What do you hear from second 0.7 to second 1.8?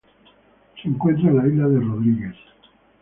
Se encuentra en la Isla de